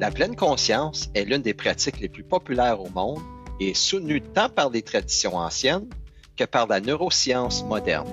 La 0.00 0.10
pleine 0.10 0.34
conscience 0.34 1.10
est 1.14 1.24
l'une 1.24 1.42
des 1.42 1.54
pratiques 1.54 2.00
les 2.00 2.08
plus 2.08 2.24
populaires 2.24 2.80
au 2.80 2.88
monde 2.88 3.20
et 3.60 3.70
est 3.70 3.74
soutenue 3.74 4.20
tant 4.20 4.48
par 4.48 4.68
les 4.68 4.82
traditions 4.82 5.36
anciennes 5.36 5.88
que 6.36 6.44
par 6.44 6.66
la 6.66 6.80
neuroscience 6.80 7.64
moderne. 7.64 8.08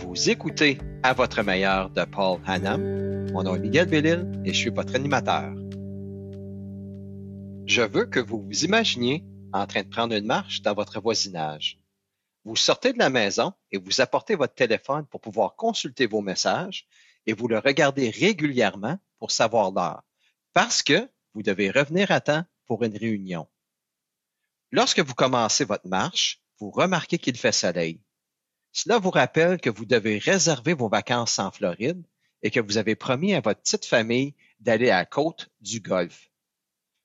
Vous 0.00 0.28
écoutez 0.28 0.78
À 1.02 1.14
votre 1.14 1.42
meilleur 1.42 1.88
de 1.88 2.04
Paul 2.04 2.38
Hannam. 2.46 3.30
Mon 3.32 3.42
nom 3.42 3.54
est 3.54 3.60
Miguel 3.60 3.88
Bellil 3.88 4.30
et 4.44 4.52
je 4.52 4.58
suis 4.58 4.70
votre 4.70 4.94
animateur. 4.94 5.54
Je 7.66 7.80
veux 7.80 8.04
que 8.04 8.20
vous 8.20 8.42
vous 8.42 8.64
imaginiez 8.64 9.24
en 9.54 9.66
train 9.66 9.84
de 9.84 9.88
prendre 9.88 10.14
une 10.14 10.26
marche 10.26 10.60
dans 10.60 10.74
votre 10.74 11.00
voisinage. 11.00 11.78
Vous 12.44 12.56
sortez 12.56 12.92
de 12.92 12.98
la 12.98 13.08
maison 13.08 13.54
et 13.70 13.78
vous 13.78 14.00
apportez 14.00 14.34
votre 14.34 14.54
téléphone 14.54 15.06
pour 15.06 15.20
pouvoir 15.20 15.54
consulter 15.56 16.06
vos 16.06 16.20
messages 16.20 16.86
et 17.26 17.32
vous 17.32 17.48
le 17.48 17.58
regardez 17.58 18.10
régulièrement 18.10 18.98
pour 19.18 19.30
savoir 19.30 19.70
l'heure 19.70 20.02
parce 20.52 20.82
que 20.82 21.08
vous 21.34 21.42
devez 21.42 21.70
revenir 21.70 22.10
à 22.10 22.20
temps 22.20 22.44
pour 22.66 22.84
une 22.84 22.96
réunion. 22.96 23.48
Lorsque 24.70 25.00
vous 25.00 25.14
commencez 25.14 25.64
votre 25.64 25.86
marche, 25.86 26.40
vous 26.58 26.70
remarquez 26.70 27.18
qu'il 27.18 27.36
fait 27.36 27.52
soleil. 27.52 28.00
Cela 28.72 28.98
vous 28.98 29.10
rappelle 29.10 29.60
que 29.60 29.70
vous 29.70 29.84
devez 29.84 30.18
réserver 30.18 30.72
vos 30.72 30.88
vacances 30.88 31.38
en 31.38 31.50
Floride 31.50 32.02
et 32.42 32.50
que 32.50 32.60
vous 32.60 32.78
avez 32.78 32.96
promis 32.96 33.34
à 33.34 33.40
votre 33.40 33.60
petite 33.60 33.84
famille 33.84 34.34
d'aller 34.60 34.90
à 34.90 34.98
la 34.98 35.06
côte 35.06 35.50
du 35.60 35.80
Golfe. 35.80 36.30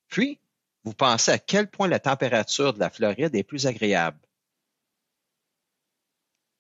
Puis, 0.07 0.39
vous 0.83 0.93
pensez 0.93 1.31
à 1.31 1.39
quel 1.39 1.69
point 1.69 1.87
la 1.87 1.99
température 1.99 2.73
de 2.73 2.79
la 2.79 2.89
Floride 2.89 3.35
est 3.35 3.43
plus 3.43 3.67
agréable. 3.67 4.19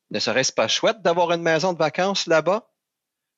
Ne 0.09 0.19
serait-ce 0.19 0.51
pas 0.51 0.67
chouette 0.67 1.01
d'avoir 1.01 1.31
une 1.31 1.41
maison 1.41 1.73
de 1.73 1.77
vacances 1.77 2.27
là-bas? 2.27 2.69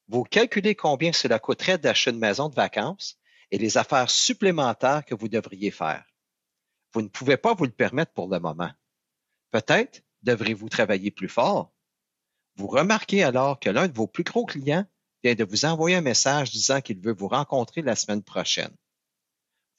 Vous 0.09 0.23
calculez 0.23 0.73
combien 0.73 1.13
cela 1.13 1.37
coûterait 1.37 1.77
d'acheter 1.77 2.09
une 2.09 2.17
maison 2.17 2.49
de 2.49 2.55
vacances 2.55 3.19
et 3.51 3.59
les 3.59 3.77
affaires 3.77 4.09
supplémentaires 4.09 5.05
que 5.05 5.13
vous 5.13 5.27
devriez 5.27 5.69
faire. 5.69 6.03
Vous 6.93 7.03
ne 7.03 7.07
pouvez 7.07 7.37
pas 7.37 7.53
vous 7.53 7.65
le 7.65 7.71
permettre 7.71 8.11
pour 8.13 8.27
le 8.27 8.39
moment. 8.39 8.71
Peut-être 9.51 10.01
devrez-vous 10.23 10.67
travailler 10.67 11.11
plus 11.11 11.29
fort. 11.29 11.71
Vous 12.55 12.65
remarquez 12.65 13.23
alors 13.23 13.59
que 13.59 13.69
l'un 13.69 13.87
de 13.87 13.95
vos 13.95 14.07
plus 14.07 14.23
gros 14.23 14.47
clients 14.47 14.85
vient 15.23 15.35
de 15.35 15.43
vous 15.43 15.65
envoyer 15.65 15.97
un 15.97 16.01
message 16.01 16.49
disant 16.49 16.81
qu'il 16.81 16.99
veut 16.99 17.13
vous 17.13 17.27
rencontrer 17.27 17.83
la 17.83 17.95
semaine 17.95 18.23
prochaine. 18.23 18.75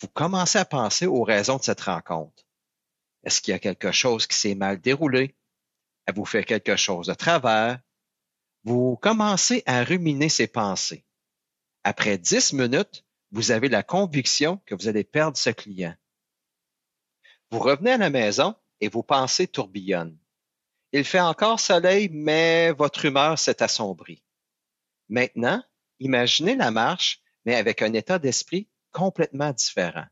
Vous 0.00 0.08
commencez 0.08 0.58
à 0.58 0.64
penser 0.64 1.06
aux 1.06 1.24
raisons 1.24 1.56
de 1.56 1.64
cette 1.64 1.80
rencontre. 1.80 2.44
Est-ce 3.24 3.40
qu'il 3.40 3.50
y 3.50 3.54
a 3.56 3.58
quelque 3.58 3.90
chose 3.90 4.28
qui 4.28 4.36
s'est 4.36 4.54
mal 4.54 4.80
déroulé? 4.80 5.34
Avez-vous 6.06 6.24
fait 6.24 6.44
quelque 6.44 6.76
chose 6.76 7.08
de 7.08 7.14
travers? 7.14 7.80
Vous 8.64 8.96
commencez 8.96 9.62
à 9.66 9.84
ruminer 9.84 10.28
ces 10.28 10.46
pensées. 10.46 11.04
Après 11.82 12.18
dix 12.18 12.52
minutes, 12.52 13.04
vous 13.30 13.52
avez 13.52 13.68
la 13.68 13.82
conviction 13.82 14.58
que 14.66 14.74
vous 14.74 14.88
allez 14.88 15.04
perdre 15.04 15.36
ce 15.36 15.50
client. 15.50 15.94
Vous 17.50 17.58
revenez 17.58 17.92
à 17.92 17.96
la 17.96 18.10
maison 18.10 18.54
et 18.80 18.88
vos 18.88 19.02
pensées 19.02 19.48
tourbillonnent. 19.48 20.18
Il 20.92 21.04
fait 21.04 21.20
encore 21.20 21.60
soleil, 21.60 22.08
mais 22.12 22.72
votre 22.72 23.04
humeur 23.04 23.38
s'est 23.38 23.62
assombrie. 23.62 24.22
Maintenant, 25.08 25.62
imaginez 25.98 26.56
la 26.56 26.70
marche, 26.70 27.22
mais 27.44 27.54
avec 27.54 27.80
un 27.82 27.92
état 27.94 28.18
d'esprit 28.18 28.68
complètement 28.92 29.52
différent. 29.52 30.06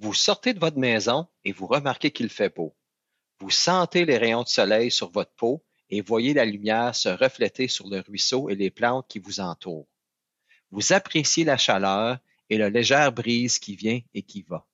Vous 0.00 0.14
sortez 0.14 0.54
de 0.54 0.60
votre 0.60 0.78
maison 0.78 1.28
et 1.44 1.52
vous 1.52 1.66
remarquez 1.66 2.10
qu'il 2.10 2.28
fait 2.28 2.54
beau. 2.54 2.76
Vous 3.40 3.50
sentez 3.50 4.04
les 4.04 4.18
rayons 4.18 4.42
de 4.42 4.48
soleil 4.48 4.90
sur 4.90 5.10
votre 5.10 5.32
peau 5.34 5.64
et 5.90 6.00
voyez 6.00 6.34
la 6.34 6.44
lumière 6.44 6.94
se 6.94 7.08
refléter 7.08 7.68
sur 7.68 7.88
le 7.88 8.00
ruisseau 8.00 8.48
et 8.48 8.54
les 8.54 8.70
plantes 8.70 9.06
qui 9.08 9.18
vous 9.18 9.40
entourent. 9.40 9.88
Vous 10.70 10.92
appréciez 10.92 11.44
la 11.44 11.56
chaleur 11.56 12.18
et 12.50 12.58
la 12.58 12.70
légère 12.70 13.12
brise 13.12 13.58
qui 13.58 13.76
vient 13.76 14.00
et 14.14 14.22
qui 14.22 14.42
va. 14.42 14.66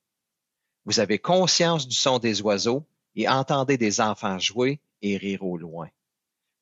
Vous 0.84 1.00
avez 1.00 1.18
conscience 1.18 1.88
du 1.88 1.94
son 1.94 2.18
des 2.18 2.42
oiseaux 2.42 2.86
et 3.16 3.28
entendez 3.28 3.78
des 3.78 4.00
enfants 4.00 4.38
jouer 4.38 4.80
et 5.02 5.16
rire 5.16 5.44
au 5.44 5.56
loin. 5.56 5.88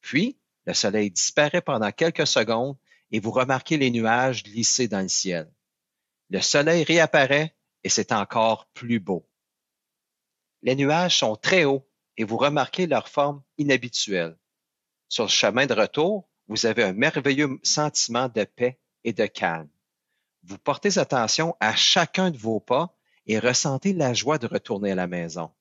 Puis, 0.01 0.37
le 0.67 0.75
soleil 0.75 1.11
disparaît 1.11 1.63
pendant 1.63 1.91
quelques 1.91 2.27
secondes 2.27 2.77
et 3.11 3.21
vous 3.21 3.31
remarquez 3.31 3.77
les 3.77 3.91
nuages 3.91 4.43
glisser 4.43 4.89
dans 4.89 5.01
le 5.01 5.09
ciel. 5.09 5.51
Le 6.31 6.41
soleil 6.41 6.85
réapparaît 6.85 7.55
et 7.85 7.89
c'est 7.89 8.13
encore 8.13 8.67
plus 8.75 9.01
beau. 9.01 9.27
Les 10.63 10.77
nuages 10.77 11.19
sont 11.19 11.37
très 11.37 11.65
hauts 11.65 11.87
et 12.17 12.25
vous 12.25 12.37
remarquez 12.37 12.87
leur 12.87 13.09
forme 13.09 13.43
inhabituelle. 13.59 14.37
Sur 15.13 15.25
le 15.25 15.29
chemin 15.29 15.67
de 15.67 15.75
retour, 15.75 16.27
vous 16.49 16.65
avez 16.65 16.85
un 16.85 16.95
merveilleux 16.95 17.61
sentiment 17.63 18.31
de 18.31 18.45
paix 18.45 18.81
et 19.05 19.13
de 19.13 19.27
calme. 19.27 19.69
Vous 20.43 20.57
portez 20.57 20.97
attention 20.97 21.55
à 21.61 21.77
chacun 21.77 22.31
de 22.31 22.39
vos 22.39 22.61
pas 22.61 22.97
et 23.27 23.39
ressentez 23.39 23.93
la 23.93 24.15
joie 24.15 24.39
de 24.39 24.47
retourner 24.47 24.93
à 24.93 24.95
la 24.95 25.07
maison. 25.07 25.53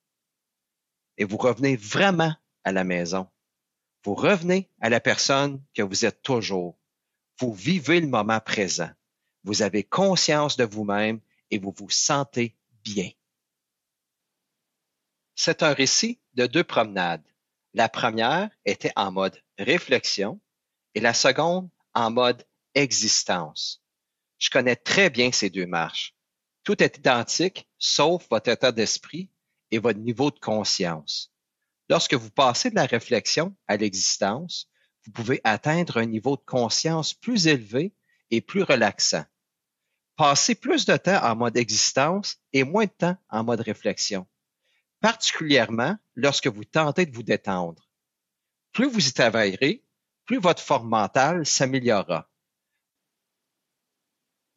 Et 1.18 1.26
vous 1.26 1.36
revenez 1.36 1.76
vraiment 1.76 2.34
à 2.64 2.72
la 2.72 2.86
maison. 2.86 3.28
Vous 4.06 4.16
revenez 4.16 4.70
à 4.80 4.90
la 4.90 5.02
personne 5.02 5.62
que 5.74 5.82
vous 5.82 6.06
êtes 6.06 6.22
toujours. 6.22 6.80
Vous 7.38 7.54
vivez 7.54 8.00
le 8.00 8.08
moment 8.08 8.40
présent. 8.40 8.92
Vous 9.44 9.64
avez 9.64 9.84
conscience 9.84 10.56
de 10.56 10.64
vous-même 10.64 11.20
et 11.50 11.60
vous 11.60 11.74
vous 11.76 11.90
sentez 11.90 12.56
bien. 12.86 13.10
C'est 15.36 15.62
un 15.62 15.74
récit 15.74 16.22
de 16.36 16.48
deux 16.48 16.64
promenades. 16.64 17.26
La 17.74 17.88
première 17.88 18.50
était 18.66 18.92
en 18.96 19.12
mode 19.12 19.42
réflexion 19.58 20.42
et 20.94 21.00
la 21.00 21.14
seconde 21.14 21.70
en 21.94 22.12
mode 22.12 22.46
existence. 22.76 23.82
Je 24.40 24.50
connais 24.50 24.76
très 24.76 25.10
bien 25.10 25.32
ces 25.32 25.50
deux 25.50 25.66
marches. 25.66 26.16
Tout 26.64 26.84
est 26.84 26.98
identique, 26.98 27.70
sauf 27.78 28.28
votre 28.30 28.50
état 28.50 28.72
d'esprit 28.72 29.30
et 29.72 29.80
votre 29.80 30.00
niveau 30.00 30.32
de 30.32 30.40
conscience. 30.40 31.32
Lorsque 31.90 32.14
vous 32.14 32.30
passez 32.30 32.70
de 32.70 32.76
la 32.76 32.86
réflexion 32.86 33.56
à 33.68 33.78
l'existence, 33.78 34.70
vous 35.06 35.12
pouvez 35.12 35.42
atteindre 35.44 35.98
un 35.98 36.06
niveau 36.06 36.36
de 36.36 36.44
conscience 36.46 37.14
plus 37.14 37.48
élevé 37.48 37.94
et 38.30 38.42
plus 38.42 38.64
relaxant. 38.64 39.26
Passez 40.16 40.56
plus 40.56 40.86
de 40.86 40.98
temps 40.98 41.24
en 41.24 41.36
mode 41.36 41.58
existence 41.58 42.38
et 42.54 42.64
moins 42.64 42.86
de 42.86 42.92
temps 42.92 43.18
en 43.30 43.44
mode 43.44 43.62
réflexion, 43.62 44.28
particulièrement 45.02 45.98
lorsque 46.16 46.48
vous 46.48 46.64
tentez 46.64 47.06
de 47.06 47.14
vous 47.14 47.24
détendre. 47.24 47.90
Plus 48.72 48.88
vous 48.88 49.08
y 49.08 49.14
travaillerez, 49.14 49.84
plus 50.26 50.40
votre 50.40 50.62
forme 50.62 50.88
mentale 50.88 51.46
s'améliorera 51.46 52.32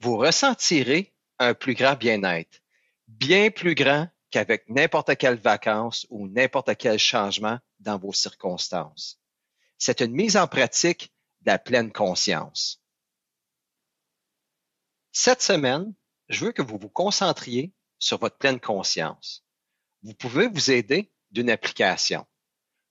vous 0.05 0.19
ressentirez 0.19 1.15
un 1.38 1.55
plus 1.55 1.75
grand 1.75 1.97
bien-être, 1.97 2.60
bien 3.09 3.50
plus 3.50 3.75
grand 3.75 4.09
qu'avec 4.31 4.69
n'importe 4.69 5.16
quelle 5.16 5.38
vacances 5.38 6.06
ou 6.10 6.28
n'importe 6.28 6.76
quel 6.76 6.99
changement 6.99 7.59
dans 7.81 7.99
vos 7.99 8.12
circonstances. 8.12 9.21
C'est 9.78 10.00
une 10.00 10.12
mise 10.12 10.37
en 10.37 10.47
pratique 10.47 11.12
de 11.41 11.50
la 11.50 11.59
pleine 11.59 11.91
conscience. 11.93 12.82
Cette 15.12 15.43
semaine, 15.43 15.94
je 16.28 16.44
veux 16.44 16.53
que 16.53 16.62
vous 16.62 16.78
vous 16.78 16.91
concentriez 16.91 17.72
sur 17.99 18.19
votre 18.19 18.37
pleine 18.37 18.61
conscience. 18.61 19.44
Vous 20.04 20.12
pouvez 20.12 20.48
vous 20.48 20.70
aider 20.70 21.10
d'une 21.31 21.48
application. 21.48 22.26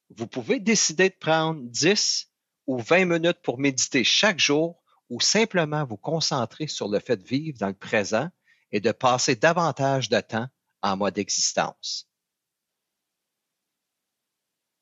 Vous 0.10 0.26
pouvez 0.26 0.60
décider 0.60 1.10
de 1.10 1.16
prendre 1.16 1.62
10 1.62 2.32
ou 2.66 2.80
20 2.80 3.06
minutes 3.06 3.42
pour 3.44 3.60
méditer 3.60 4.04
chaque 4.04 4.40
jour 4.40 4.82
ou 5.10 5.22
simplement 5.22 5.86
vous 5.86 5.98
concentrer 5.98 6.66
sur 6.66 6.88
le 6.88 7.00
fait 7.00 7.18
de 7.18 7.24
vivre 7.24 7.60
dans 7.60 7.68
le 7.68 7.76
présent 7.76 8.30
et 8.72 8.80
de 8.80 8.92
passer 8.92 9.36
davantage 9.36 10.10
de 10.10 10.20
temps 10.22 10.48
en 10.82 10.98
mode 10.98 11.20
existence. 11.20 12.10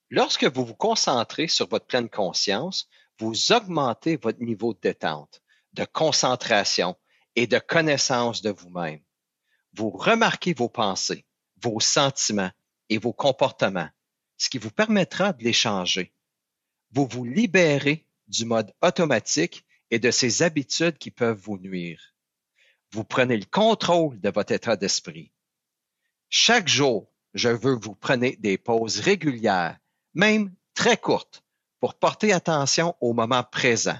Lorsque 0.09 0.45
vous 0.45 0.65
vous 0.65 0.75
concentrez 0.75 1.49
sur 1.49 1.67
votre 1.67 1.85
pleine 1.85 2.09
conscience, 2.09 2.87
vous 3.19 3.51
augmentez 3.51 4.15
votre 4.15 4.39
niveau 4.39 4.73
de 4.73 4.79
détente, 4.79 5.41
de 5.73 5.83
concentration 5.83 6.95
et 7.35 7.45
de 7.47 7.59
connaissance 7.59 8.41
de 8.41 8.51
vous-même. 8.51 9.01
Vous 9.73 9.89
remarquez 9.89 10.53
vos 10.53 10.69
pensées, 10.69 11.25
vos 11.61 11.79
sentiments 11.79 12.51
et 12.89 12.97
vos 12.97 13.13
comportements, 13.13 13.89
ce 14.37 14.49
qui 14.49 14.57
vous 14.57 14.71
permettra 14.71 15.33
de 15.33 15.43
les 15.43 15.53
changer. 15.53 16.13
Vous 16.91 17.07
vous 17.07 17.23
libérez 17.23 18.05
du 18.27 18.45
mode 18.45 18.73
automatique 18.81 19.65
et 19.89 19.99
de 19.99 20.11
ces 20.11 20.41
habitudes 20.41 20.97
qui 20.97 21.11
peuvent 21.11 21.39
vous 21.39 21.57
nuire. 21.57 22.15
Vous 22.91 23.03
prenez 23.03 23.37
le 23.37 23.45
contrôle 23.45 24.19
de 24.19 24.29
votre 24.29 24.51
état 24.51 24.75
d'esprit. 24.75 25.31
Chaque 26.29 26.67
jour, 26.67 27.11
je 27.33 27.49
veux 27.49 27.77
que 27.77 27.85
vous 27.85 27.95
preniez 27.95 28.35
des 28.37 28.57
pauses 28.57 28.99
régulières, 28.99 29.77
même 30.13 30.53
très 30.73 30.97
courtes, 30.97 31.43
pour 31.79 31.95
porter 31.95 32.31
attention 32.33 32.95
au 33.01 33.13
moment 33.13 33.43
présent. 33.43 33.99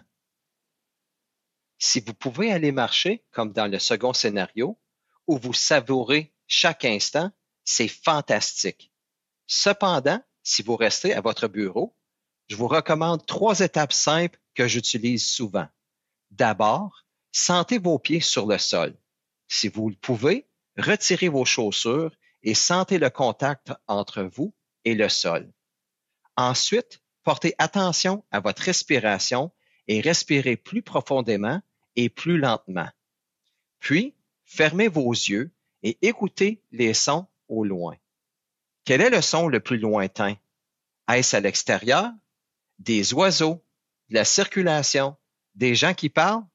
Si 1.77 1.99
vous 1.99 2.13
pouvez 2.13 2.51
aller 2.51 2.71
marcher, 2.71 3.25
comme 3.31 3.53
dans 3.53 3.67
le 3.67 3.79
second 3.79 4.13
scénario, 4.13 4.79
où 5.27 5.37
vous 5.37 5.53
savourez 5.53 6.33
chaque 6.47 6.85
instant, 6.85 7.31
c'est 7.63 7.87
fantastique. 7.87 8.91
Cependant, 9.47 10.21
si 10.43 10.63
vous 10.63 10.75
restez 10.75 11.13
à 11.13 11.21
votre 11.21 11.47
bureau, 11.47 11.95
je 12.47 12.55
vous 12.55 12.67
recommande 12.67 13.25
trois 13.25 13.59
étapes 13.59 13.93
simples 13.93 14.39
que 14.55 14.67
j'utilise 14.67 15.25
souvent. 15.25 15.67
D'abord, 16.31 17.05
sentez 17.31 17.77
vos 17.77 17.99
pieds 17.99 18.21
sur 18.21 18.45
le 18.45 18.57
sol. 18.57 18.95
Si 19.47 19.67
vous 19.67 19.89
le 19.89 19.95
pouvez, 19.95 20.47
retirez 20.77 21.29
vos 21.29 21.45
chaussures 21.45 22.15
et 22.43 22.53
sentez 22.53 22.97
le 22.97 23.09
contact 23.09 23.71
entre 23.87 24.23
vous 24.23 24.53
et 24.85 24.95
le 24.95 25.09
sol. 25.09 25.51
Ensuite, 26.35 27.01
portez 27.23 27.53
attention 27.57 28.23
à 28.31 28.39
votre 28.39 28.63
respiration 28.63 29.51
et 29.87 30.01
respirez 30.01 30.57
plus 30.57 30.81
profondément 30.81 31.61
et 31.95 32.09
plus 32.09 32.37
lentement. 32.37 32.89
Puis, 33.79 34.15
fermez 34.45 34.87
vos 34.87 35.11
yeux 35.11 35.51
et 35.83 35.97
écoutez 36.01 36.63
les 36.71 36.93
sons 36.93 37.27
au 37.51 37.63
loin. 37.63 37.95
Quel 38.85 39.01
est 39.01 39.11
le 39.11 39.21
son 39.21 39.47
le 39.47 39.59
plus 39.59 39.77
lointain? 39.77 40.35
Est-ce 41.07 41.35
à 41.35 41.39
l'extérieur? 41.39 42.09
Des 42.79 43.13
oiseaux, 43.13 43.63
de 44.09 44.15
la 44.15 44.25
circulation, 44.25 45.15
des 45.53 45.75
gens 45.75 45.93
qui 45.93 46.09
parlent? 46.09 46.45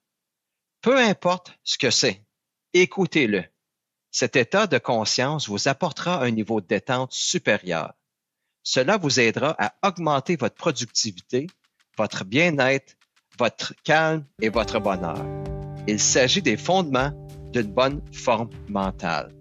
Peu 0.80 0.98
importe 0.98 1.56
ce 1.62 1.78
que 1.78 1.90
c'est, 1.90 2.24
écoutez-le. 2.72 3.44
Cet 4.10 4.34
état 4.34 4.66
de 4.66 4.78
conscience 4.78 5.48
vous 5.48 5.68
apportera 5.68 6.22
un 6.22 6.30
niveau 6.30 6.60
de 6.60 6.66
détente 6.66 7.12
supérieur. 7.12 7.92
Cela 8.62 8.96
vous 8.96 9.20
aidera 9.20 9.54
à 9.58 9.74
augmenter 9.86 10.36
votre 10.36 10.56
productivité, 10.56 11.46
votre 11.96 12.24
bien-être, 12.24 12.96
votre 13.38 13.74
calme 13.84 14.24
et 14.40 14.48
votre 14.48 14.80
bonheur. 14.80 15.24
Il 15.86 16.00
s'agit 16.00 16.42
des 16.42 16.56
fondements 16.56 17.12
d'une 17.52 17.72
bonne 17.72 18.02
forme 18.12 18.50
mentale. 18.68 19.35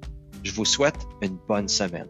Je 0.45 0.51
vous 0.51 0.63
souhaite 0.63 1.07
une 1.23 1.37
bonne 1.47 1.67
semaine. 1.67 2.07